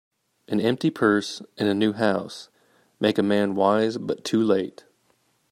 An 0.47 0.59
empty 0.59 0.89
purse, 0.89 1.43
and 1.59 1.69
a 1.69 1.75
new 1.75 1.93
house, 1.93 2.49
make 2.99 3.19
a 3.19 3.21
man 3.21 3.53
wise, 3.53 3.99
but 3.99 4.25
too 4.25 4.41
late 4.41 4.83